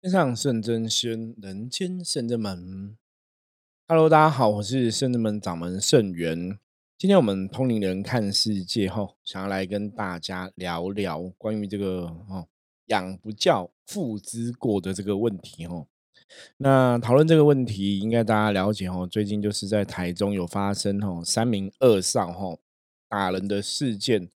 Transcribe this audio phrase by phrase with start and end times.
[0.00, 2.96] 天上圣真仙，人间圣真门。
[3.88, 6.56] Hello，大家好，我是圣真门掌门圣元。
[6.96, 12.46] 今天我们通灵人看世界哈，想要来跟大家聊聊关于这个哦
[12.86, 15.88] 养不教，父之过的这个问题哦。
[16.58, 19.04] 那讨论这个问题，应该大家了解哦。
[19.04, 22.56] 最近就是在台中有发生哦三名二少哈
[23.08, 24.30] 打人的事件，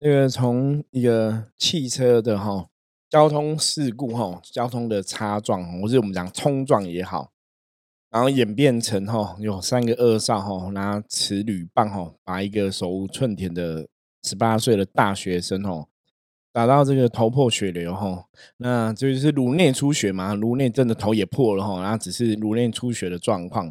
[0.00, 2.68] 那个从一个汽车的哈。
[3.12, 7.30] 交通事故哈，交通的擦撞，或者我们讲冲撞也好，
[8.10, 13.86] 然后演变成哈，有三个恶少哈拿持铝棒哈，把一个手无寸铁的
[14.22, 15.86] 十八岁的大学生哈
[16.54, 18.24] 打到这个头破血流哈，
[18.56, 23.70] 那就是颅内出血嘛，颅内真的头也破了哈，然后只是颅内出血的状况。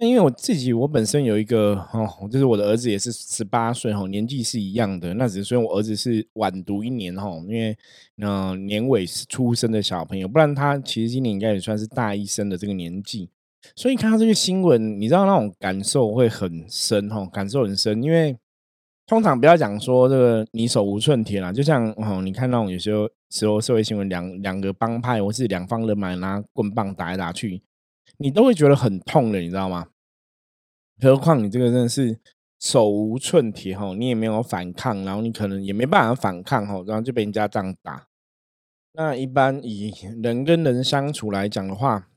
[0.00, 5.12] 那因为我自己，我本身有一个哦，就是我的儿子也是十八岁哈，年纪是一样的。
[5.14, 7.76] 那只是说我儿子是晚读一年哈，因为
[8.22, 13.28] 呃年尾出生的小朋友，不然他其实今年应该也算是大一生的这个年纪。
[13.74, 18.00] 所以看到这个新闻，你知道那种感受会很深哈，感受很深。
[18.00, 18.36] 因为
[19.04, 27.60] 通常不要讲说这个你手无寸铁啦，就像哦，你看那种有时候时候社会新闻，两两个帮派或是两方人马拿棍棒打来打去。
[28.16, 29.86] 你都会觉得很痛的，你知道吗？
[31.00, 32.18] 何况你这个真的是
[32.58, 38.06] 手无寸铁哈，你也没有反抗，然后你可能也没办法反抗哈，然后就被人家这样打。
[38.94, 42.08] 那一般以人跟人相处来讲的话，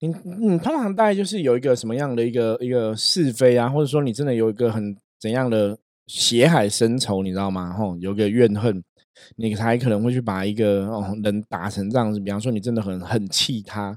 [0.00, 5.78] 你你通常大概就是有一个什么样的一个一个是非啊，或者说你真的有一个很怎样的
[6.08, 7.72] 血海深仇，你知道吗？
[7.72, 8.82] 吼，有个怨恨，
[9.36, 12.18] 你才可能会去把一个哦人打成这样子。
[12.18, 13.96] 比方说，你真的很很气他。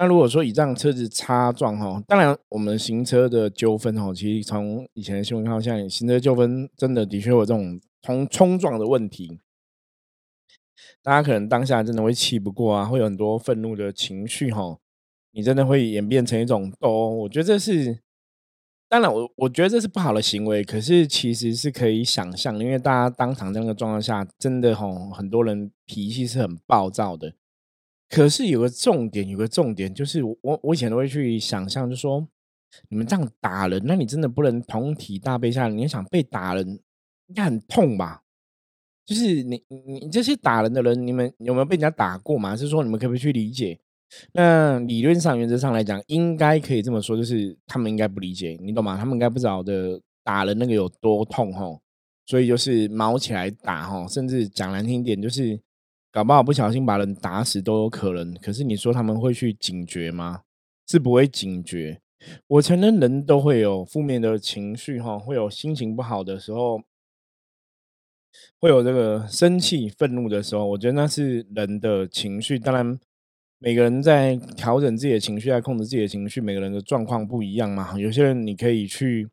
[0.00, 9.40] 那如果说以这样车子擦撞哈，当然我们行车的纠纷哈，其实从以前的新闻看到现在，行车纠纷真的的确有这种冲冲撞的问题。
[11.02, 14.78] 大家可能当下真的会气不过啊，会有很多愤怒的情绪哈，
[15.32, 17.16] 你真的会演变成一种斗殴。
[17.16, 17.98] 我觉得这是，
[18.88, 27.34] 当然我我觉得这是不好的行为，可是其实是可以想象，因为大家当场这样的状况下，真的哈，很多人脾气是很暴躁的。
[28.10, 32.26] 可是有个重点，有个重点就是我我以前都会去想象，就说
[32.88, 36.68] 你们这样打人，那你真的不能同体大悲下，你想被打人
[37.28, 38.22] 应该很痛吧？
[39.06, 42.56] 就是你你这些打人的人，你们有没有被人家打过嘛？
[42.56, 43.78] 是说你们可不可以去理解？
[44.32, 48.96] 那理论上、原则上来讲，应该可以这么说，就是他们应该不理解，你懂吗？
[48.96, 51.80] 他们应该不知道的打人那个有多痛吼，
[52.26, 55.60] 所以就是毛起来打吼，甚至讲难听点就是。
[56.12, 60.42] 搞不好不小心把人打死都有可能，可是你说他们会去警觉吗？
[60.88, 62.00] 是不会警觉。
[62.48, 66.82] 我承认人都会有负面的情绪，哈，会有心情不好的时候，
[68.58, 70.66] 会有这个生气、愤怒的时候。
[70.66, 72.58] 我觉得那是人的情绪。
[72.58, 72.98] 当然，
[73.58, 77.98] 每个人在调整自己的情绪，在控制自己的情绪，每个人的状况不一样嘛。
[77.98, 79.28] 有些人你可以去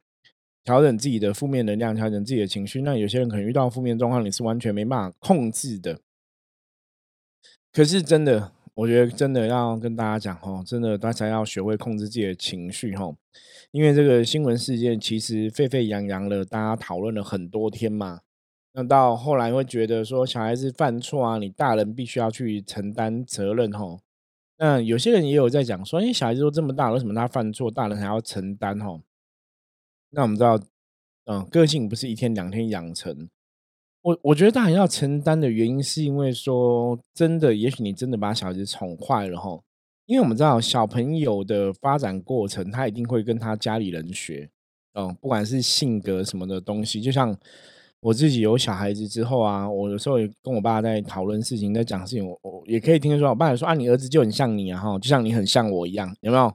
[0.63, 2.83] 调整自己的负面能量，调整自己的情绪。
[2.83, 5.99] 那有些人可能遇到负面状况，你是完全没办法控制的。
[7.77, 13.15] 可是真的，我觉得真的要跟大家讲哦，真的大家要学会控制自己的情绪哈，
[13.69, 18.21] 因为这个新闻事件其实沸沸扬扬了，大家讨论了很多天嘛。
[18.73, 23.99] 那到后来会觉得说，小孩子犯错啊，你大人必须要去承担责任吼。
[24.57, 29.01] 那有些人也有在讲说，因为小孩子都这么大，为什么他犯错，大人还要承担吼？
[30.09, 30.59] 那我们知道，
[31.25, 33.29] 嗯，个性不是一天两天养成。
[34.07, 39.59] 我我觉得大人要承担的原因，是因为说真的，也许你真的把小孩子宠坏了哈。
[40.05, 44.49] 因为我们知道小朋友的发展过程，他一定会跟他家里人学，
[44.93, 47.01] 嗯，不管是性格什么的东西。
[47.01, 47.37] 就像
[47.99, 56.53] 我自己有小孩子之后啊，我有时候也跟我爸在讨论事情，在讲事情，我我也可以听得说，我爸说啊，你儿子就很像你啊，哈，就像你很像我一样，有没有？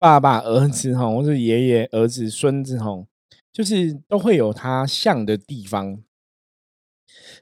[0.00, 3.06] 爸爸、儿子哈，或是爷爷、儿子、孙子哈，
[3.52, 6.02] 就是都会有他像的地方。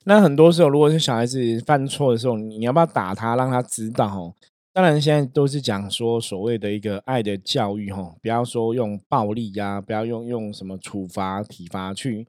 [0.04, 4.06] 那很多时候，如果是小孩子犯错的时候，你要不要打他，让他知道？
[4.06, 4.34] 哦，
[4.72, 12.26] 当然现在都是讲说所谓的一个爱的教育，哈，不要说用暴力呀，不要用用什么处罚体罚去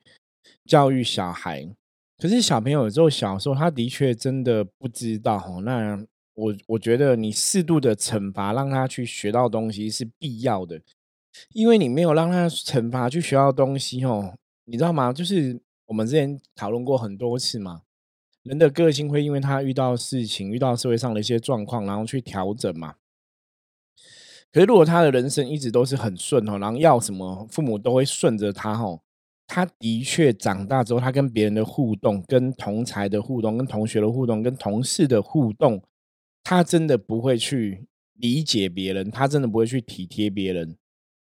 [0.66, 1.69] 教育小孩。
[2.18, 5.62] 可是小朋友有时候小时候，他的确真的不知道，哈。
[5.62, 5.98] 那
[6.33, 10.81] 我我觉得你适度的惩罚，让他去学到东西是必要的，
[11.54, 14.33] 因为你没有让他惩罚去学到东西，哦，
[14.66, 15.13] 你知道吗？
[15.13, 15.62] 就是。
[15.89, 17.81] 我们之前讨论过很多次嘛，
[18.44, 22.95] 人的个性会因为他遇到事情、遇到社会上的一些状况，然后去调整嘛。
[24.51, 29.01] 可是如果他的人生一直都是很顺哦，然后要什么父母都会顺着他哦，
[29.47, 35.81] 他的确长大之后，他跟别人的互动、跟同才的互动、跟同学的互动、跟同事的互动，
[36.44, 40.77] 他真的不会去理解别人，他真的不会去体贴别人，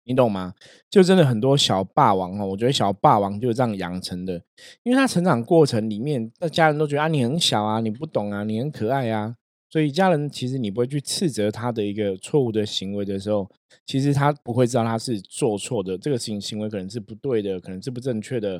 [0.04, 0.54] 你懂吗？
[0.90, 4.42] 就真的很多小霸王哦，我觉得小霸王就是这样养成的，
[4.82, 9.36] 因为他成长过程里面，那家人都觉得啊，你很小啊，你不懂啊，你很可爱啊。
[9.70, 13.50] 所以家人其实你不会去斥责他的一个错误的行为的时候，
[13.86, 18.58] 其实他不会知道他是做错的，这个行行为可能是不对的，可能是不正确的，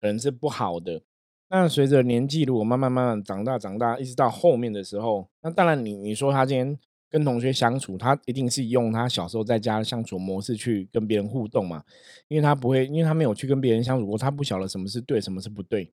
[0.00, 1.02] 可能是不好的。
[1.50, 6.78] 那随着年纪如果慢慢慢慢长大长大，一直到后面的时候，那当然你你说他今天
[7.12, 11.84] 跟同学相处，他一定是用他小时候在家的相处模式去跟别人互动嘛，
[12.28, 15.92] 因为他不会，因为他没有去跟别人相处过，他不晓得什么是对，什么是不对。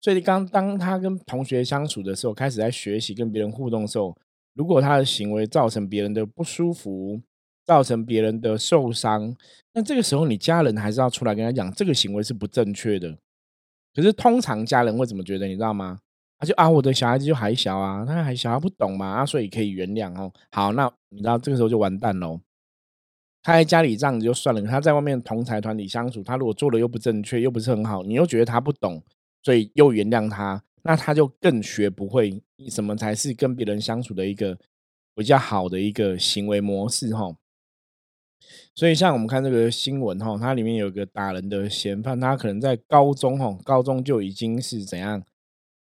[0.00, 4.16] 所以，刚当他跟同学相处的时候，开始在学习跟别人互动的时候，
[4.54, 7.20] 如果他的行为造成别人的不舒服，
[7.66, 9.36] 造成别人的受伤，
[9.74, 13.18] 那这个时候你家人还是要出来跟他讲，这个行为是不正确的。
[13.94, 15.46] 可是通常家人会怎么觉得？
[15.46, 15.98] 你知道吗？
[16.38, 20.32] 他就啊，我的小孩子就还小啊，他还小，他不懂嘛，啊，所以可以原谅哦。
[20.50, 22.40] 好，那你知道这个时候就完蛋喽。
[23.42, 29.02] 他在家里这样子就算了，他在外面同财团里相处，他如果做的又不正确，又不是很好，你又觉得他不懂。
[29.42, 34.58] 所以又原谅他，那他就更学不会什么才是跟别人相处的一个
[35.14, 37.36] 比较好的一个行为模式哈。
[38.74, 45.22] 所以像我们看这个新闻哈，它里面有个打人的嫌犯，他可能在高中哈，高中就已经是怎样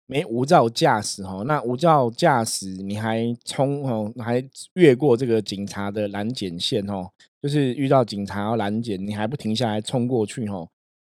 [0.06, 1.42] 没无照驾驶哈。
[1.46, 7.10] 那无照驾驶你还冲哦，还越过这个警察的拦检线哦，
[7.42, 10.68] 就是遇到警察要拦检，你还不停下来冲过去哦。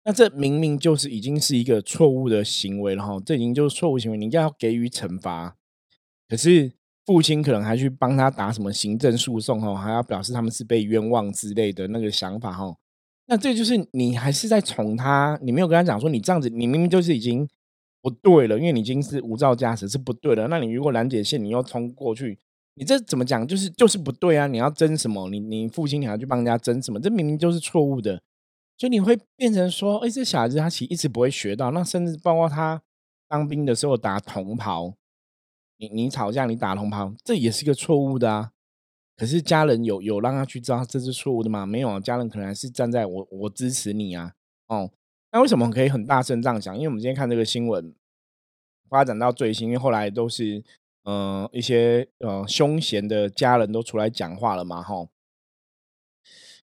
[0.05, 5.55] 那这明明就是已经是一个错误的行为了哈，这已经就是错误行为，你应该要给予惩罚。
[6.27, 6.71] 可是
[7.05, 12.77] 父亲可能还去帮他打什么行政诉讼哦，还要表示他们是被冤枉之类的那个想法哦。
[13.27, 17.47] 那这就是你还是在宠他，你没有跟他讲说你这样子，你明明就是已经
[18.01, 20.47] 不对了，因为你已经是无照驾驶是不对的。
[20.47, 22.39] 那你如果拦截线你又冲过去，
[22.75, 23.45] 你这怎么讲？
[23.45, 24.47] 就是就是不对啊！
[24.47, 25.29] 你要争什么？
[25.29, 26.99] 你你父亲你要去帮人家争什么？
[26.99, 28.21] 这明明就是错误的。
[28.77, 32.81] 所以你会变成说，哎，这小孩子他其实一直不会学到，那甚至包括他
[33.27, 34.93] 当兵的时候打同袍，
[35.77, 38.51] 你你吵架你打同袍，这也是一个错误的啊。
[39.17, 41.65] 可是家人有有让他去知道这是错误的吗？
[41.65, 44.31] 没有啊，家人可能还是站在我我支持你啊。
[44.69, 44.89] 哦，
[45.31, 46.75] 那为什么可以很大声这样讲？
[46.75, 47.93] 因为我们今天看这个新闻
[48.89, 50.63] 发展到最新，因为后来都是
[51.03, 55.07] 嗯一些呃凶嫌的家人都出来讲话了嘛，哈。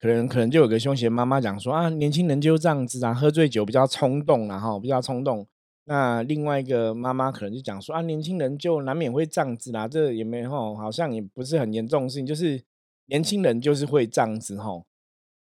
[0.01, 5.47] 可能可能就有个凶险妈妈讲说啊，年轻人就这样子啊，喝醉酒比较冲动，然后比较冲动。
[5.85, 12.63] 那另外一个妈妈可能就讲说啊，年轻人就难免会这样子啦，这也没吼，好像也不是很严重的事情，就是
[13.07, 14.87] 年轻人就是会这样子吼。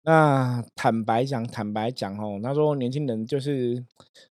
[0.07, 3.83] 那坦白讲，坦白讲哦，他说年轻人就是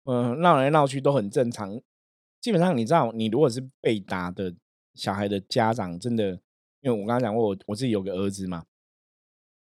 [0.05, 1.79] 嗯闹来闹去都很正常。
[2.41, 4.55] 基本上你知道，你如果是被打的
[4.95, 6.31] 小孩的家长，真的，
[6.81, 8.63] 因为我刚刚讲过，我我自己有个儿子嘛。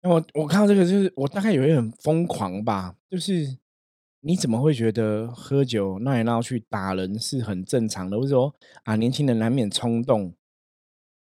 [0.00, 3.58] 那我我看到这个，就是我大概有一点疯狂吧，就是
[4.20, 8.16] 你怎么会觉得喝酒闹来闹去打人是很正常的？
[8.16, 8.54] 或者说
[8.84, 10.32] 啊，年轻人难免冲动，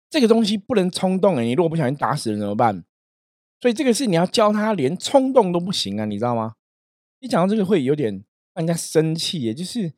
[0.09, 2.83] 这个东西不能冲动哎，你如果不小心打死人怎么办？
[3.59, 6.53] 所以这个是你要教他连冲动都不行啊，你知道吗？
[7.19, 8.13] 你讲到这个会有点
[8.53, 9.91] 让人家生气，也就是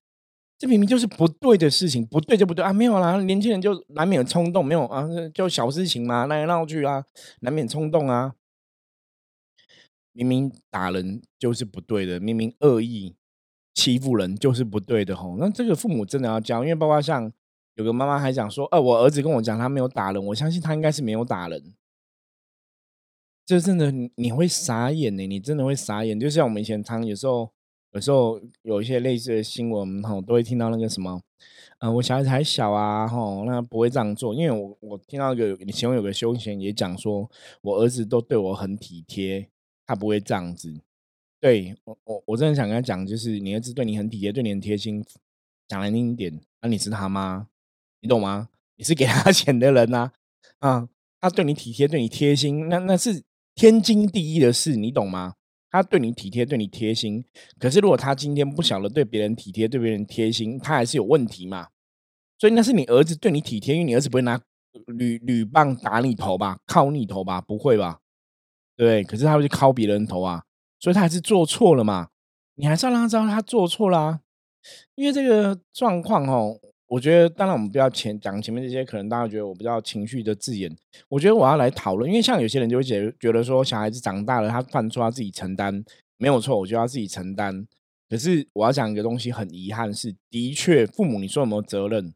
[0.57, 7.04] 这明明就是不对的事情，不对就不对啊，没有啦，年轻人就难免冲动，没有啊，就小事情嘛，闹来闹去啊，
[7.42, 8.35] 难免冲动啊。
[10.11, 13.16] 明明打人就是不对的，明明恶意
[13.73, 15.37] 欺负人就是不对的吼。
[15.37, 17.31] 那这个父母真的要教，因为包括像
[17.75, 21.73] 有个妈妈还讲说，呃，我儿子跟我讲他没有打人，我相信他应该是没有打人。
[23.49, 26.19] 就真的你会傻眼呢，你真的会傻眼。
[26.19, 27.51] 就像我们以前常有时候
[27.94, 31.19] 有时候有一些类似的新闻吼，都会听到那个什么，
[31.79, 34.35] 呃，我小孩子还小啊吼，那不会这样做。
[34.35, 37.27] 因为我我听到一个以前有个休闲也讲说，
[37.63, 39.49] 我儿子都对我很体贴。
[39.87, 40.71] 他不会这样子，
[41.41, 45.03] 对我我我真的想跟他讲，就是你儿子对你很体贴，对你很贴心，
[45.68, 47.47] 讲难听一点，那你是他妈，
[48.01, 48.49] 你懂吗？
[48.75, 50.11] 你是给他 钱的人呐，
[50.59, 50.87] 啊，
[51.19, 53.23] 他对你体贴，对你贴心，那那是
[53.59, 55.33] 天经地义的事，你懂吗？
[55.69, 57.25] 他对你体贴，对你贴心，
[57.59, 61.68] 可是如果他今天不晓得对别人体贴，对别人贴心，他还是有问题嘛？
[62.37, 64.39] 所以那是你儿子对你体贴，因为你儿子不会拿
[64.85, 67.99] 铝铝棒打你头吧，敲你头吧，不会吧？
[68.78, 70.45] 对，可是他会去敲别人头啊，
[70.80, 72.07] 所以他还是做错了嘛。
[72.56, 74.21] 你还是要让他知道他做错啦。
[74.95, 76.57] 因为这个状况哦，
[76.89, 80.75] 我觉得当然我们不要前讲前面这些，可能大家觉得我比较情绪的字眼。
[81.07, 85.83] 我觉得我要来讨论，因为像有些人就会觉觉得说，小孩子长大了，他犯错要自己承担，
[86.17, 87.67] 没有错，我就要自己承担。
[88.09, 92.11] 可是我要讲一个东西，很遗憾是，的确，父母你说有没有责任？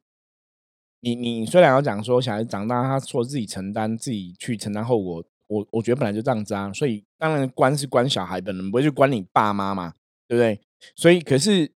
[1.02, 6.74] 你你虽然要讲说小孩子长大，他说自己承担，自己去承担后果，我我觉得本来就这样子啊。
[6.74, 9.94] 所以当然关是关小孩的人，不会去关你爸妈嘛，
[10.28, 10.60] 对不对？
[10.96, 11.72] 所以可是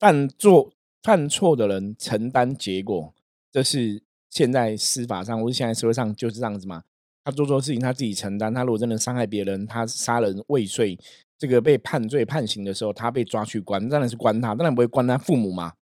[0.00, 3.14] 犯错犯错的人承担结果，
[3.50, 6.82] 这是现在司法上或是现在社会上就是这样子嘛。
[7.22, 10.98] 他做错事情他自己承担，他如果真的伤害别人，他杀人未遂，
[11.38, 15.74] 这个被判罪判刑的时候，他被抓去关，当然是关他，当然不会关他父母嘛。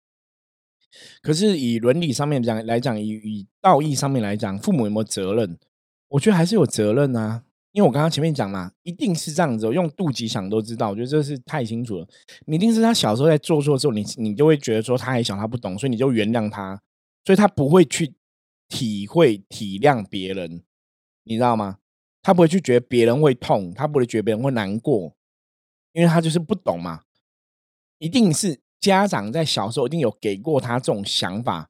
[1.21, 5.59] 可是以伦理上面讲来讲，以以道义上面来讲，父母有没有责任？
[6.09, 7.43] 我觉得还是有责任啊。
[7.77, 10.89] 因为我刚刚前面讲嘛，一定是这样子，用肚脐想都知道。
[10.89, 12.09] 我觉得这是太清楚了。
[12.47, 16.81] 你一定是他小时候在做错的时候，你你就会觉得说他还小，他不懂，所以你就原谅他，
[17.27, 18.15] 所以他不会去
[18.67, 20.63] 体会体谅别人。
[21.25, 21.77] 你知道吗？
[22.23, 25.15] 他不会去觉得别人会痛，他不会觉得别人会难过，
[25.93, 27.03] 因为他就是不懂嘛。
[27.99, 31.69] 一定是家长在小时候一定有给过他这种想法，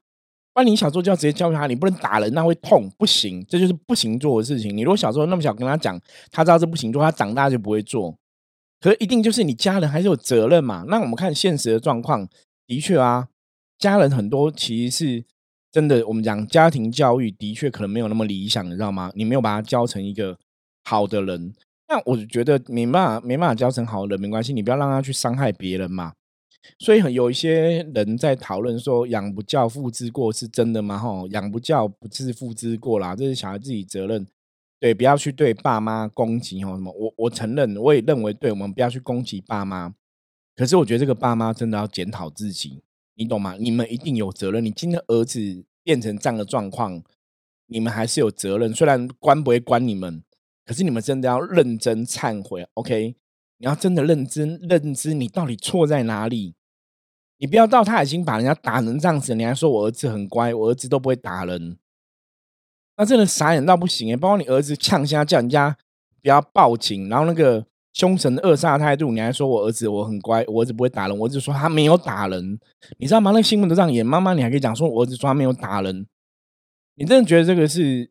[0.56, 4.74] 不然你小时候就要直接教育他，你不能打人，那会痛，不行，这就是不行做的事情。
[4.74, 8.16] 你如果小时候那么小跟他讲，他知道这不行做，他长大就不会做。
[8.80, 10.86] 可是一定就是你家人还是有责任嘛。
[10.88, 12.26] 那我们看现实的状况，
[12.66, 13.28] 的确啊，
[13.78, 15.24] 家人很多其实是。
[15.72, 19.12] 真的，我们讲家庭教育的确可能没有那么理想，你知道吗？
[19.14, 20.34] 你没有把他教成一个
[20.84, 21.52] 好的人，
[21.86, 26.14] 那我觉得没办法，没办法教成好的人没关系，你不要让他去伤害别人嘛。
[26.78, 30.98] 所以很有一些人在讨论说“养不教，父之过”是真的吗？
[30.98, 34.26] 吼，养不教不是父之过啦，这是小孩自己责任。
[34.78, 36.92] 对，不要去对爸妈攻击吼什么。
[36.92, 39.94] 我我承认，我也认为，对我们不要去攻击爸妈。
[40.54, 42.82] 可是我觉得这个爸妈真的要检讨自己。
[43.14, 43.56] 你懂吗？
[43.58, 44.62] 你们一定有责任。
[44.62, 47.02] 你今天儿子变成这样的状况，
[47.68, 48.74] 你们还是有责任。
[48.74, 50.22] 虽然关不会关你们，
[50.66, 52.66] 可是你们真的要认真忏悔。
[52.74, 53.16] OK，
[53.56, 56.55] 你要真的认真认知，你到底错在哪里？
[57.38, 61.78] 你不要到他已经把人家打成这样子，你还说我儿子很乖，我儿子都不会打人，
[62.96, 64.16] 那真的傻眼到不行哎！
[64.16, 65.76] 包括你儿子呛下叫人家
[66.22, 67.66] 不要报警，然后那个。
[67.96, 72.60] 凶神恶煞的态度，你还说我儿子我很乖，我儿子不会打人，我儿子说他没有打人，
[72.98, 73.30] 你知道吗？
[73.30, 76.06] 那新闻都这样演，妈妈你还可以讲说我儿子说他没有打人，
[76.96, 78.10] 你真的觉得这个是？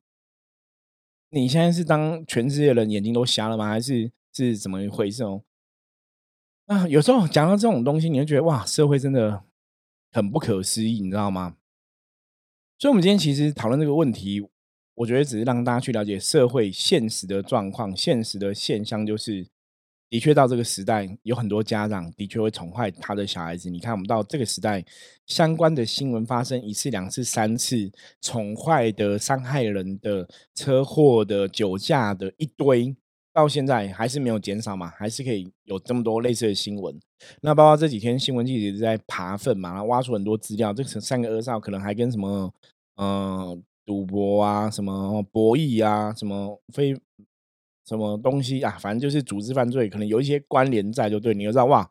[1.29, 3.67] 你现在是当全世界人眼睛都瞎了吗？
[3.69, 5.43] 还是是怎么一回事哦？
[6.67, 9.43] 啊，有时候讲到这种东西，你就觉得哇，社会真的
[10.11, 11.57] 很不可思议，你知道吗？
[12.79, 14.47] 所以，我们今天其实讨论这个问题，
[14.95, 19.47] 我觉得只是让大家去了解社会现实的状况，现实的现象就是。
[20.07, 23.71] 的确，到这个时代，有很多家长的确会宠坏他的小孩子。
[23.71, 24.85] 你看，我们到这个时代，
[25.25, 27.91] 相关的新闻发生一次、两次、三次，
[28.21, 32.95] 宠坏的、伤害人的、车祸的、酒驾的一堆，
[33.35, 34.87] 到现在还是没有减少嘛？
[34.97, 36.97] 还是可以有这么多类似的新闻。
[37.41, 42.51] 那包括这几天新闻记者在爬粪嘛，然后挖出很多资料，这三个恶少可能还跟什么
[42.95, 46.95] 呃赌博啊、什么博弈啊、什么非。
[47.87, 48.75] 什么东西啊？
[48.79, 51.87] 反正就是组织犯罪，可能有一些关联在，就对你就知道哇，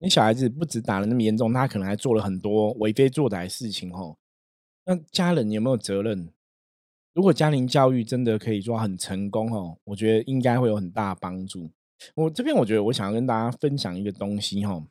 [0.00, 4.16] 你小孩子不止打的那么严重，他可能还做了很多为非作歹的事情哦。
[4.86, 6.28] 那家人有没有责任？
[7.16, 11.70] 如果家庭教育真的可以做很成功哦，我觉得应该会有很大帮助。
[12.14, 14.84] 我这边我觉得我想要跟大家分享一个东西哈，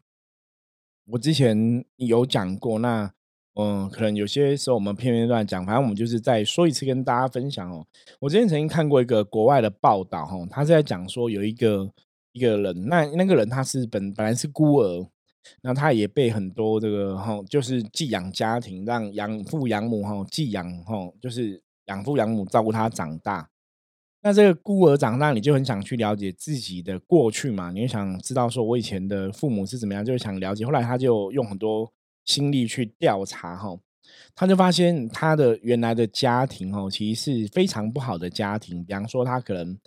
[1.11, 3.13] 我之前有讲过那。
[3.57, 7.87] 嗯，可能有些时候我们片片段讲，反正我们就是再说一次跟大家分享哦。
[8.19, 11.89] 我之前曾经看过一个国外的报道哈，他是在讲说有一个
[12.33, 15.07] 一个人，那那个人他是本本来是孤儿，
[15.61, 23.49] 那他也被很多这个哈，就是寄养家庭让养父养母哈寄养哈，就是养父养母照顾他长大。
[24.21, 27.71] 那这个孤儿长大，你就很想去了解自己的过去嘛？
[27.71, 30.65] 你就想知道说我以前的父母是怎么样，就想了解。
[30.65, 31.91] 后来他就用很多。
[32.27, 33.77] 心力去调查哈，
[34.33, 38.83] 他就发现他的原来的家庭哦，其实是非常不好的家庭。
[38.83, 39.77] 比方说，他可能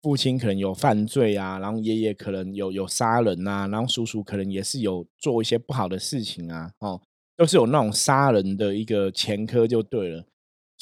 [0.00, 6.98] 父亲可能有犯罪啊，然后爷爷可能有有杀人啊，然后叔叔可能也是有做一些不好的事情啊，哦，
[7.36, 10.24] 都是有那种杀人的一个前科就对了。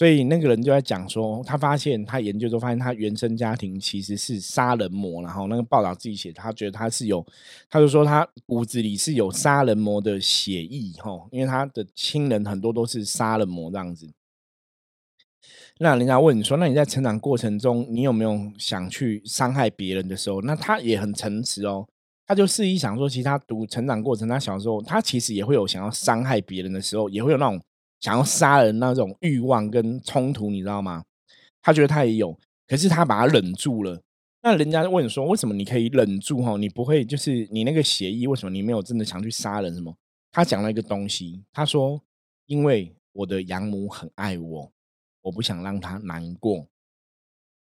[0.01, 7.23] 所以那个人就在讲说，他发现他研究之后发现他原生家庭其实是杀人魔，然后那个报道自己写，他觉得他是有，
[7.69, 14.11] 他就说他骨子里是有杀人魔的血意哈，因为他的亲人很多都是杀人魔这样子。
[15.81, 20.41] 那人家问你说，那你在成长过程中，你有没有想去伤害别人的时候？
[20.41, 21.87] 那他也很诚实哦，
[22.27, 27.61] 他就示意想说，其实他读成长过程，他小时候他其实也会有想要伤害别人的时候，也会有那种。
[28.01, 31.05] 想要杀人那种欲望跟冲突，你知道吗？
[31.63, 34.01] 他觉得他也有，可是他把他忍住了。
[34.43, 36.57] 那人家问说，为什么你可以忍住哈？
[36.57, 39.75] 你不会就是你那个协议，为什么你没有真的想去杀人？
[39.75, 39.95] 什么？
[40.33, 42.03] 他讲了一个东西，他说
[42.47, 44.73] ：“因为我的养母很爱我，
[45.23, 46.67] 我不想让她难过。”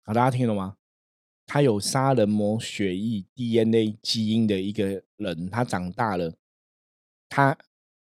[0.04, 0.76] 好，大家听懂吗？
[1.47, 6.33] 他有杀人魔血液 DNA 基因的一个人，他长大了，
[7.28, 7.57] 他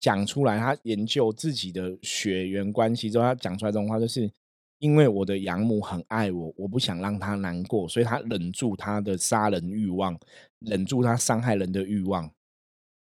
[0.05, 4.31] 讲出来，他研究自己的血缘关系之后，他讲出来这种话，就是。
[4.79, 10.19] 因为我的养母很爱我，我不想让她难过，所以他忍住他的杀人欲望，
[10.59, 12.29] 忍住他伤害人的欲望。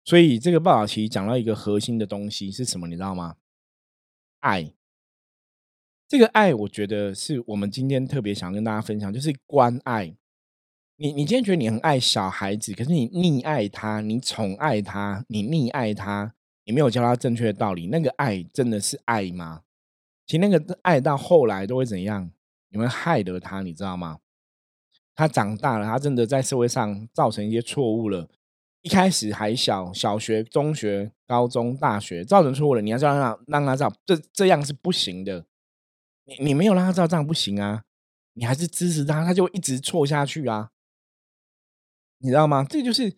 [0.04, 3.38] 所以这个报道其实讲到一个核心的东西是什么，你知道吗？
[4.42, 4.74] 爱。
[6.10, 10.14] 这个爱，我觉得是我们今天特别想跟大家分享，就是关爱。
[10.98, 16.36] 你你今天觉得你很爱小孩子，可是你溺爱他，你宠爱他，你溺爱他，
[16.72, 19.64] 你没有教他正确的道理，那个爱真的是爱吗？
[20.26, 22.32] 其实那个爱到后来都会怎样？
[22.70, 24.20] 你会害得他，你知道吗？
[25.14, 28.30] 他长大了，他真的在社会上造成一些错误了。
[28.84, 35.46] 一开始还小，小学、中学、高中、大学造成错误了，你要让他让他知道，这这样是不行的。
[36.24, 37.84] 你你没有让他知道这样不行啊，
[38.36, 40.70] 你还是支持他，他就一直错下去啊。
[42.20, 42.66] 你知道吗？
[42.70, 43.18] 这就是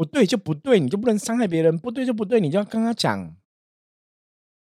[0.00, 3.36] 不对就不对，你就不能伤害别人，不对就不对，你就要跟他讲。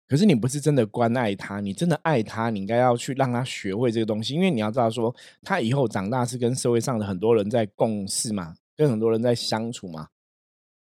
[0.08, 10.08] 可是你不是真的关爱他，你真的爱他，你应该要去让他学会这个东西，因为你要知道说，他以后长大是跟社会上的很多人在共事嘛，跟很多人在相处嘛。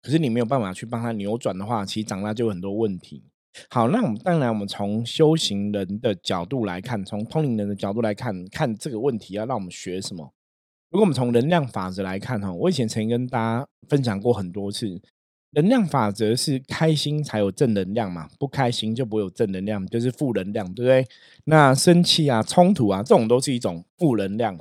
[0.00, 3.24] 可是你没有办法去帮他扭转的话，其实长大就有很多问题。
[3.68, 10.32] 好，那我们当然我们从修行人的角度来看，从通灵人的角度来看，看这个问题要让我们学什么？
[10.90, 15.00] 如果我们从能量法则来看哈，我以前曾经跟大家分享过很多次。
[15.52, 21.07] 能量法则是开心才有正能量嘛，不开心就不会有正能量，就是负能量，对不对？
[21.45, 24.59] 那生气啊、冲突啊，这种都是一种负能量。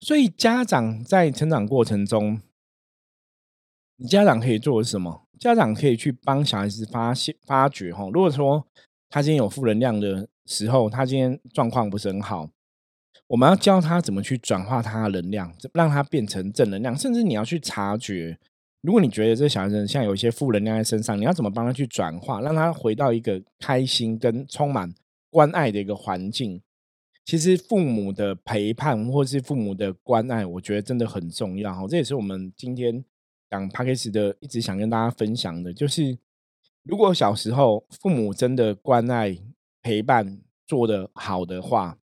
[0.00, 2.40] 所以家长在成长过程中，
[3.96, 5.26] 你家长可以做什么？
[5.40, 8.04] 家长可以去帮小孩子发现、发掘哈。
[8.12, 8.66] 如果说
[9.08, 12.50] 他今天有负能量的时候，他今天状况不是很好，
[13.28, 18.38] 我们要教他怎么去转化他的能量，让他变成正能量，甚至你要去察觉。
[18.82, 24.94] 如果你觉得这小孩子像有一些负能量在身上，你要怎么帮他去转化，让他回到一个开心跟充满
[25.28, 26.62] 关爱的一个环境？
[27.24, 31.74] 其实父母的陪伴或是父母的关爱，我觉得真的很重要。
[31.74, 33.04] 哈，这也是我们今天
[33.50, 36.16] 讲 p a c k a g e 的一直想跟大家分享的，就是
[36.84, 39.36] 如果小时候父母真的关爱
[39.82, 41.98] 陪伴做得好的话，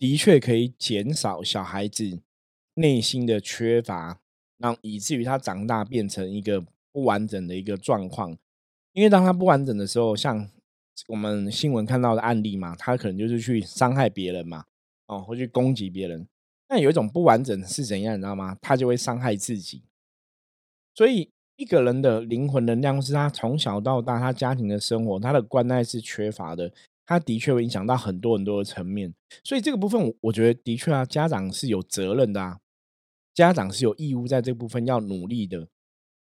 [0.00, 2.18] 的确可以减少小孩子
[2.74, 4.18] 内心的缺乏。
[4.62, 8.36] 让以至于他长大变成一个不完整的一个状况，
[8.92, 10.50] 因为当他不完整的时候，像
[11.08, 14.66] 我们新闻看到的案例嘛，他可能就是去伤害别人嘛，
[15.06, 16.28] 哦，或去攻击别人。
[16.68, 18.54] 那有一种不完整是怎样，你知道吗？
[18.60, 19.82] 他就会伤害自己。
[20.94, 26.70] 所以一个人的灵魂能量是他从小到大他家庭的生活，他的关爱是缺乏的，
[27.10, 29.12] 他的确会影响到很多很多的层面。
[29.42, 32.60] 所以这个部分，我我觉得的确啊，家长是有责任的啊。
[33.34, 35.66] 家长是有义务在这部分要努力的，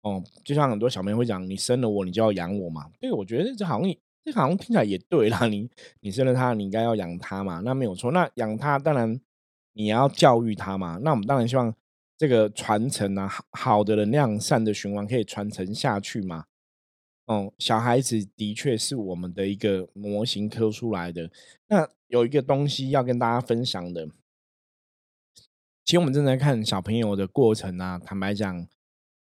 [0.01, 2.89] 哦，就像很多小朋友会讲，你生了我，你就要养我嘛。
[2.99, 5.47] 对，我觉得这好像这好像听起来也对啦。
[5.47, 5.69] 你
[6.01, 8.11] 你生了他，你应该要养他嘛，那没有错。
[8.11, 9.17] 那养他当然
[9.71, 10.99] 你要教育他嘛。
[11.01, 11.73] 那我们当然希望
[12.17, 16.45] 这个传承啊，好的能量、善的循环可以传承下去嘛。
[17.25, 21.31] 哦，小孩子的确是我们的一个模型刻出来的。
[21.67, 24.07] 那有一个东西要跟大家分享的。
[25.83, 28.67] 其实我们正在看小朋友的过程啊，坦白讲，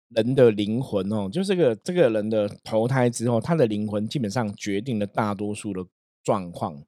[0.10, 5.86] 人的灵魂哦，就这个这个人的投胎之后，他的灵魂基本上决定了大多数的
[6.24, 6.84] 状况。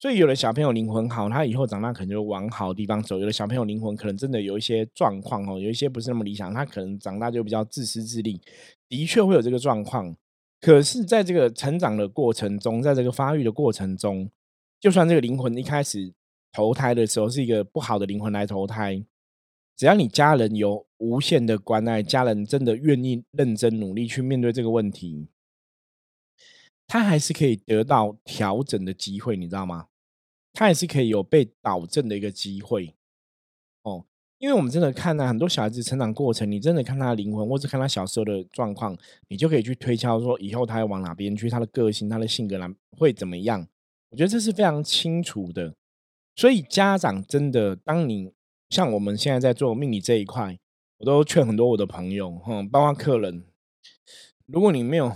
[0.00, 8.40] 所以有的小朋友灵魂好，他以后长大可能就往好地方走；有的小朋友灵魂可能真的有一些状况哦，有一些不是那么理想，他可能长大就比较自私自利，
[8.88, 10.16] 的确会有这个状况。
[10.60, 14.30] 可是，在这个成长的过程中，在这个发育的过程中，
[14.78, 16.12] 就算这个灵魂一开始。
[16.52, 19.04] 投胎的时候是一个不好的灵魂来投胎，
[19.76, 25.28] 只要你家人有无限的关爱，家人真的愿意认真努力去面对这个问题，
[26.88, 29.86] 他还是可以得到调整的机会，你知道吗？
[30.52, 32.96] 他也是可以有被导正的一个机会。
[33.82, 34.04] 哦，
[34.40, 38.96] 因为我们真的看到很多小孩子成长过程，你真的看他的灵魂，或者看他小时候的状况，
[39.28, 43.68] 你就可以去推敲说以后他要往哪边去，他的个性、他的性格来会怎么样？
[44.08, 45.74] 我觉得这是非常清楚的。
[46.34, 48.32] 所以家长真的，当你
[48.70, 50.58] 像我们现在在做命理这一块，
[51.00, 53.44] 我都劝很多我的朋友，哈，包括客人，
[54.46, 55.12] 如果你没有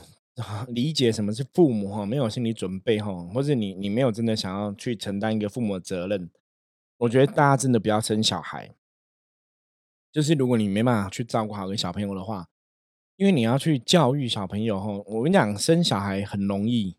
[0.69, 6.31] 理解什么是父母，哈，没有心理准备，哈，或者你你没有真的想要去承担一个父母的责任，
[6.99, 8.75] 我觉得大家真的不要生小孩。
[10.14, 12.46] 就是如果你没办法去照顾好个小朋友的话，
[13.16, 16.96] 因为你要去教育小朋友哈，我跟你讲，生小孩很容易，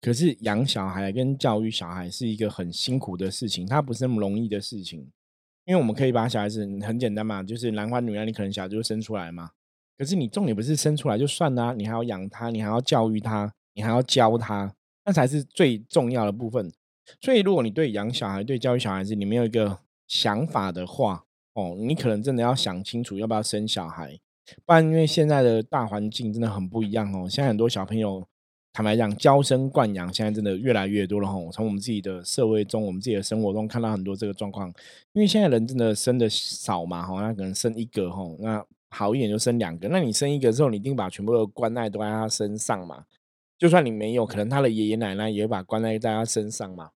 [0.00, 5.08] 可是养小孩跟教育小孩是一个很辛苦的事情，它不是那么容易的事情。
[5.66, 9.50] 因为我们可以把小孩子很简单嘛，就是男欢女爱，你可能小孩就生出来嘛。
[9.96, 16.72] 可是你重点不是生出来就算啦，你还要养他，你还要教育他，你还要教他，那才是最重要的部分。
[17.20, 21.24] 所以，如果你对养小孩、对教育小孩子，你没有一个想法的话，
[21.58, 24.16] 哦，你可能真的要想清楚要不要生小孩，
[24.64, 27.28] 不然因为现在的大环境真的很不一样哦。
[27.28, 28.24] 现在很多小朋友，
[28.72, 31.50] 坦白讲，娇生惯养，现在真的越来越多了吼。
[31.50, 34.72] 从我们自己的社会中，我们自己的生活中看到很多这个状况，
[35.14, 39.88] 因为现在人真的生的少嘛，吼，那可能生一个吼，那好一点就生两个。
[39.88, 43.04] 那你生一个之后，你一定把全部的关爱都在他身上嘛？
[43.58, 46.90] 就算你没有，可能他的爷爷奶奶也会把关爱在他身上嘛？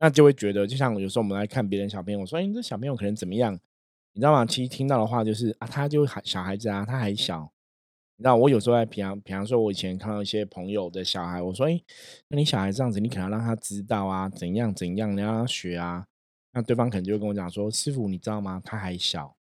[0.00, 3.60] 那就会觉得，就像有时候我们来看别人小朋友，我说：“哎，你这小朋友可能怎么样？”
[4.14, 4.46] 你知道吗？
[4.46, 7.50] 其实听到的话就是啊，他就还小孩子啊，他还小。
[8.16, 11.80] 你知道，我有时候在平常，比方说，我以前看到一些朋友的小孩，我说：“哎，
[12.28, 16.06] 那你小孩这样子，你可能让他知道啊，怎样怎样，你让他学啊。”
[16.54, 18.62] 那对方可能就会跟我讲说：“师傅，你知道吗？
[18.64, 19.34] 他还小，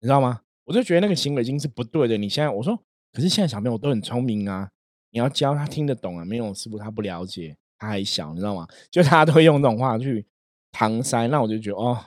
[0.00, 2.16] 你知道吗？”我就觉得那个行为已经是不对的。
[2.16, 2.80] 你现在我说，
[3.12, 4.70] 可是现在小朋友都很聪明啊，
[5.10, 6.24] 你要教他听得懂啊。
[6.24, 8.68] 没有师傅他不了解，他还小，你知道吗？
[8.88, 10.24] 就大家都会用这种话去
[10.72, 11.98] 搪塞，那我就觉得哦，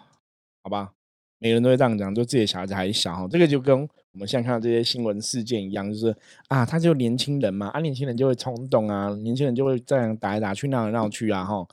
[0.63, 0.93] 好吧。
[1.39, 6.15] 每个人都会这样讲，就自己的小孩子还小哈，这个就跟我们现在看到这些新闻事件一样，就是
[6.47, 11.67] 啊，他就年轻人嘛，啊，年轻人就会冲动啊，年轻人就会这样打来打去，闹来闹去啊，哈，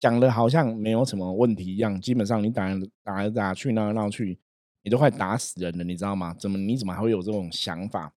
[0.00, 2.66] 讲的好像没有什么问题一样，基本上你打
[3.02, 4.38] 打来打去，闹来闹去，
[4.82, 6.34] 你都快打死人了，你知道吗？
[6.38, 8.14] 怎么你怎么还会有这种想法？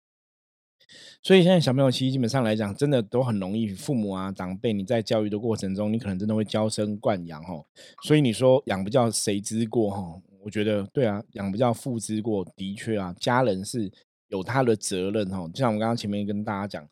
[1.22, 7.64] 所以现在小朋友其实基本上来讲，真的都很容易，父母啊长辈你在教育的过程中，你可能真的会娇生惯养哦，
[8.02, 10.20] 所以你说养不教谁知过哦？
[10.44, 13.90] 我觉得对啊，养不教父之过，的确啊，家人是
[14.28, 15.50] 有他的责任哦。
[15.52, 16.86] 就像我刚刚前面跟大家讲，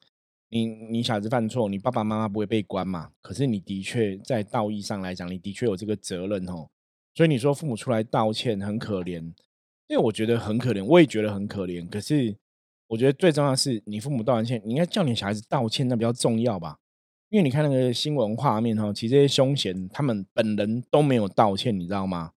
[0.48, 3.10] 你你小孩子犯错，你爸爸妈妈不会被关嘛？
[3.20, 6.68] 可是你的确在道义上来讲，你的确有这个责任哦。
[7.14, 9.20] 所以你说父母出来道歉很可怜，
[9.86, 11.86] 因为我觉得很可怜，我也觉得很可怜。
[11.86, 12.34] 可是
[12.86, 16.78] 我觉得最重要是你父母道完歉，你应该叫你小孩子道歉，那比较重要吧？
[17.28, 22.32] 因为你看那个新闻画面哈，其实这些凶嫌他们本人都没有道歉，你知道吗？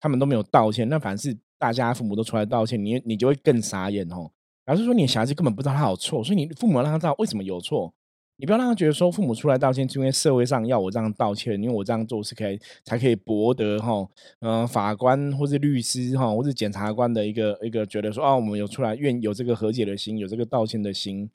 [0.00, 4.30] 他们都没有道歉，那反正是大家父母都出来道歉，你你就会更傻眼哦。
[4.66, 7.92] 老师说你小孩子根本不知道他有错，所以你父母让他知道为什么有错，
[8.36, 14.08] 你不要让他觉得说父母出来道歉是因为社会上要我这样道歉，因为我这样做是可以才可以博得哈，
[14.40, 21.28] 嗯，法官或是律师哈，或是检察官的一个一个觉得说啊，我们有出来愿有这个和解的心，有这个道歉的心，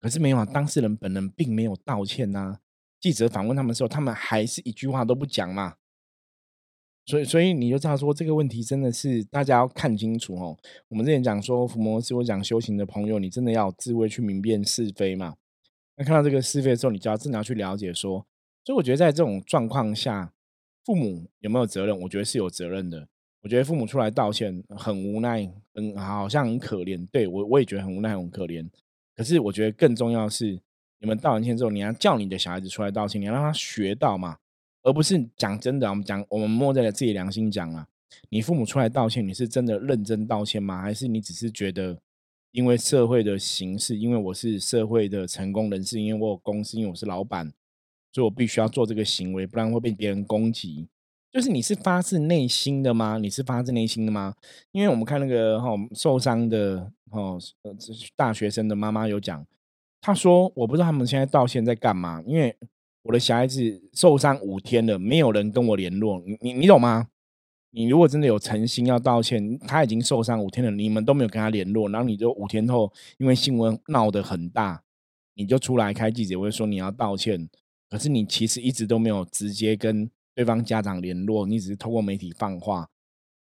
[0.00, 2.58] 可是没有啊，当事人本人并没有道歉呐。
[3.00, 5.74] 记者访问他们的时候，他们还是一句话都不讲嘛。
[7.08, 10.54] 所以，所以你就知道说这个问题真的是大家要看清楚哦。
[10.88, 15.34] 我们之前讲说伏魔师我讲修行的朋友，你真的要智慧去明辨是非嘛？
[15.96, 18.26] 那看到这个是非的时候，你就要真的要去了解说。
[18.62, 20.34] 所以我觉得在这种状况下，
[20.84, 21.98] 父母有没有责任？
[21.98, 23.08] 我觉得是有责任的。
[23.40, 27.08] 我觉得父母出来道歉很无奈，嗯，好像很可怜。
[27.10, 28.68] 对我我也觉得很无奈，很可怜。
[29.16, 30.60] 可是我觉得更重要是，
[31.00, 34.36] 你们道完歉之后，你要叫你的小孩子出来道歉，你要让他学到嘛。
[34.82, 37.86] 而不是讲真的，我们讲我们摸着自己良心讲啊，
[38.30, 40.80] 你父母出来道歉，你是真的认真道歉吗？
[40.80, 41.98] 还是你只是觉得
[42.52, 47.52] 因为社会的形式，因为我是社会的成功人士，因为我有公司，因为我是老板，
[48.12, 50.88] 所以我必须要做这个行为，不然会被别人攻击。
[51.30, 53.18] 就是你是发自内心的吗？
[53.18, 54.34] 你是发自内心的吗？
[54.72, 57.76] 因为我们看那个哈受伤的哈呃
[58.16, 59.44] 大学生的妈妈有讲，
[60.00, 62.56] 她说我不知道他们现在道歉在干嘛，因为。
[63.08, 67.08] 我的小孩子受伤五天了，没有人跟我联络，你你你懂吗？
[67.70, 74.82] 你如果真的有诚心要道歉，他已经受伤五天了，你们都没有跟他联络，然后你就五天后因为新闻闹得很大，
[75.36, 77.48] 你就出来开记者会说你要道歉，
[77.88, 82.90] 可是你其实一直都没有直接跟对方家长联络，你只是透过媒体放话，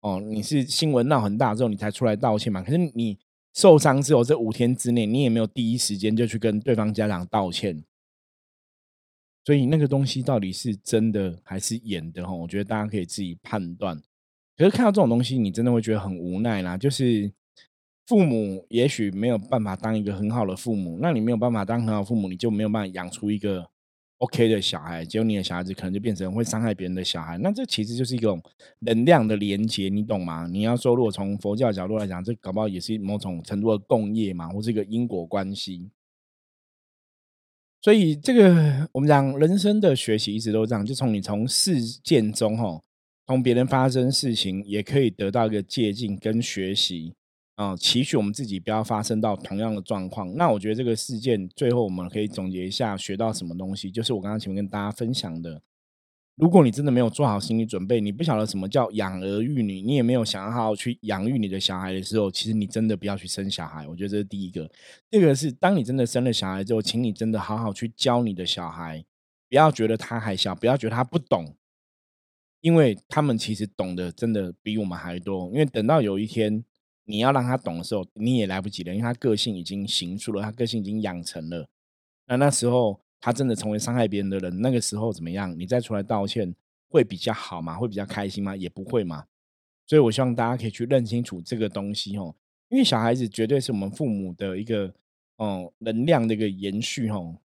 [0.02, 2.63] 哦，你是新闻闹很大之后你才出来道歉嘛？
[2.63, 3.19] 可是你
[3.54, 7.84] 受伤之后这五天之内，你也没有第一时间就去跟对方家长道歉。
[9.43, 12.34] 所以那个东西到底是真的还是演的哈？
[12.34, 13.99] 我觉得大家可以自己判断。
[14.56, 16.77] 可是看到这种东西，你真的会觉得很无奈啦。
[16.77, 17.32] 就是
[18.06, 23.67] 父母也许没有办法当一个很好的父母，那你没有办法当很好父母，你就没有办法养出一个
[24.19, 25.04] OK 的小孩。
[25.04, 27.39] 结果你的小孩子可能就变成会伤害别人的小孩。
[27.39, 28.39] 那这其实就是一种
[28.80, 30.45] 能量的连接，你懂吗？
[30.45, 35.89] 你要说，如果从佛教角度来讲，这搞不好也是某种程度的共业嘛，或是一个因果关系。
[37.82, 42.80] 所以这个我们讲人生的学习一直都这样，就从你从事件中哈，
[43.26, 47.13] 从别人发生事情，也可以得到一个借鉴跟学习
[47.56, 50.36] 啊，期许我们自己不要发生到同样的状况。
[50.36, 55.62] 那我觉得这个事件最后我们可以总结一下，学到什么东西，就是我刚刚前面跟大家分享的。
[56.41, 63.88] 如果你真的没有做好心理准备，你不晓得什么叫养儿育女，你也没有想要好好去养育你的小孩的时候，其实你真的不要去生小孩。
[63.88, 64.67] 我觉得这是第一个。
[65.12, 69.06] 第二个是，当你真的生了小孩之后，请你真的好好去教你的小孩，
[69.49, 71.56] 不要觉得他还小，不要觉得他不懂，
[72.62, 75.45] 因为他们其实懂得真的比我们还多。
[75.51, 76.65] 因为等到有一天
[77.06, 81.69] 你要让他懂的时候，你也来不及了，因为他个性已经形出了，他个性已经养成了。
[82.25, 82.99] 那那时候。
[83.22, 85.56] 他真的成为伤害别人的人，那个时候怎么样？
[85.58, 86.54] 你再出来道歉
[86.90, 87.78] 会比较好吗？
[87.78, 88.56] 会比较开心吗？
[88.56, 89.26] 也不会嘛。
[89.86, 92.34] 所以我希望大家可以去认清楚这个东西哦，
[92.70, 94.92] 因为小孩子绝对是我们父母的一个
[95.38, 97.38] 哦能量的一个延续哦。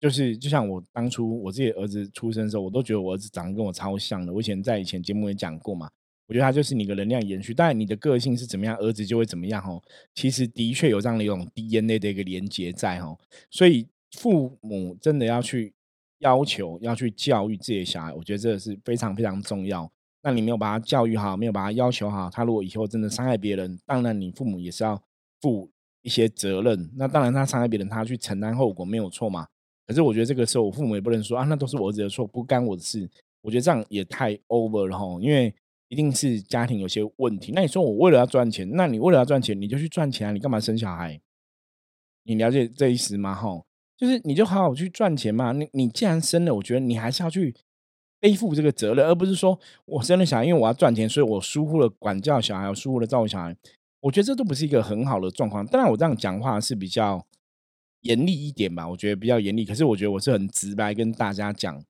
[0.00, 4.32] 就是就像我当初我自己儿子出生的时候，我都觉得我儿子长得跟我超像的。
[4.32, 5.88] 我以前在以前节目也讲过嘛，
[6.26, 7.54] 我觉得他就是你的能量延续。
[7.54, 9.80] 当然你的个性是怎么样，儿子就会怎么样哦。
[10.14, 13.16] 其实的确有这样的一种 DNA 的一个连接在哦，
[13.50, 13.86] 所以。
[14.18, 15.74] 父母真的要去
[16.18, 19.90] 要求、要去教育自己的小孩，我觉得这个是非常非常重要。
[20.22, 25.02] 那你没有把他教育好，没有把他要求好，他如果以后真的伤害别人，当然你父母也是要
[25.40, 25.68] 负
[26.02, 26.90] 一些责任。
[26.94, 29.48] 那当然他伤害别人，他去承担后果没有错嘛。
[29.84, 33.10] 可是我觉得这个时候，我父母也不能说啊，那都是我儿子的错，不干我的事。
[33.40, 35.52] 我觉得这样也太 over 了哈，因为
[35.88, 37.50] 一定是家庭有些问题。
[37.52, 41.20] 那你说我为了要赚钱，那你为了要赚钱，你就去赚钱啊，你干嘛生小孩？
[42.22, 43.34] 你了解这意思吗？
[43.34, 43.64] 哈。
[44.02, 47.54] 就是你就好好去赚钱嘛，你你既然生了，我觉得你还是要去
[48.18, 53.56] 背负这个责任，而不是说我生了小孩，因为我要赚钱，所以我疏忽了管教小孩，疏忽了照顾小孩。
[54.00, 55.64] 我觉得这都不是一个很好的状况。
[55.64, 57.24] 当然，我这样讲话是比较
[58.00, 59.64] 严厉一点吧，我觉得比较严厉。
[59.64, 61.80] 可是我觉得我是很直白跟大家讲，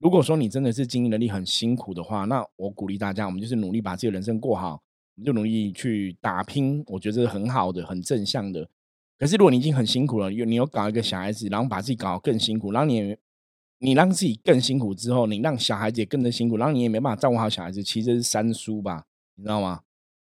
[0.00, 6.84] 如果说你真的是经营能力很辛苦的话，那我鼓励大家，我们就是努力把自己的人生过好，我们就努力去打拼。
[6.88, 8.68] 我觉得这是很好的，很正向的。
[9.18, 13.16] 可是，如果你已经很辛苦了，又你又搞一个小孩子，然后把自己搞得更辛苦，然后你
[13.78, 19.04] 你让自己更辛苦之后，你让小孩子也更的辛苦，然后你也没办法照顾好小孩子，其实是三输吧，
[19.36, 19.82] 你知道吗？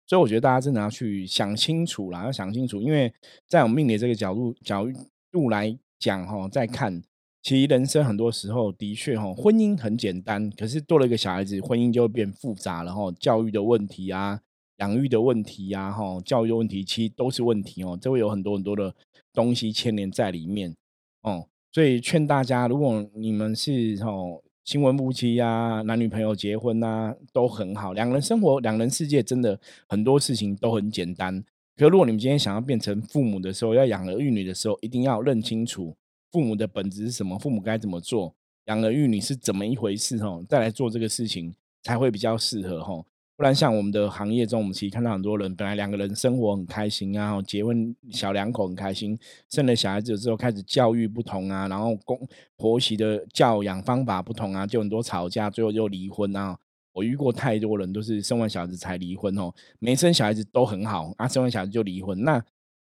[0.06, 3.12] 所以我觉得大家真的要去想清楚啦，要想清楚，因为
[3.48, 4.86] 在我们命理这个角度角
[5.32, 7.02] 度来讲哈，再看，
[7.42, 14.42] 其实人生很多时候的确哈，婚姻很简单，可是多了一个小孩子，婚姻就会变复杂了哈，教育的问题啊。
[14.78, 17.98] 养育的问题呀，哈，教育的问题，其实都是问题哦。
[18.00, 18.94] 这会有很多很多的
[19.32, 20.74] 东西牵连在里面
[21.22, 21.46] 哦。
[21.72, 27.92] 所以劝大家，如果你们是哦新婚夫妻呀，男女朋友结婚呐，都很好。
[27.92, 31.44] 两人生活，两人世界，真的很多事情都很简单。
[31.76, 35.94] 可如果你们今天想要变成父母的时候，要养儿育女的时候，一定要认清楚
[36.32, 38.34] 父母的本质是什么，父母该怎么做，
[38.66, 43.04] 养儿育女是怎么一回事哦，再来做这个事情才会比较适合哈。
[43.36, 49.18] 不然，像我们的行业中，我们其实看到很多人，本来两个人生活很开心啊，结婚小两口很开心，
[49.50, 52.18] 生了小孩子之后开始教育不同啊，然后公
[52.56, 56.58] 婆媳的教养方法不同啊，就很多吵架，最后就离婚啊。
[56.94, 62.42] 我遇过太多人，都是生完小孩子才离婚哦，没生小孩子都很好啊，生完小孩子就离婚，那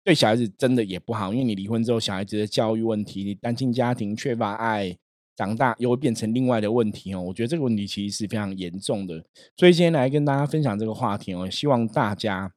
[0.02, 4.98] 对小孩子真的也不好，因为你离婚之后，小孩子的教育问题，你单亲家庭缺乏爱。
[5.34, 9.24] 长大又会变成另外的问题哦，我觉得这个问题其实是非常严重的，
[9.56, 12.52] 所以今天来跟大家分享这个话题哦，希望大家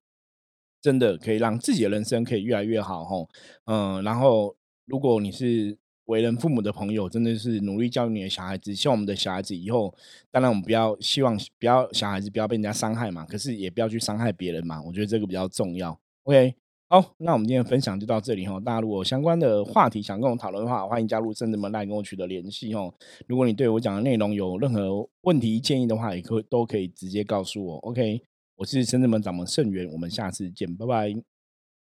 [0.81, 3.27] 真的可以让自己的人生可以越来越好哦。
[3.65, 9.95] 嗯，然后如果你是为人父母的朋友，真的是努力教育你的小孩子，希望我们的小孩子以后，
[10.29, 15.99] 当然我们不要希望不要小孩子不要被人家伤害嘛，可是也不要去伤害别人嘛，我觉得这个比较重要。
[16.23, 16.55] OK。
[16.87, 18.59] 好，那我们今天的分享就到这里哈。
[18.59, 22.93] 大家如果相关的话题想跟我讨论的话，欢迎加入圣智门来跟我取得联系哦。
[23.27, 27.77] 如果你对我讲的内容有任何问题建议的话，也可都可以直接告诉我。
[27.77, 28.21] OK，
[28.57, 31.34] 我是圣智门掌门盛源，我们下次见，拜拜。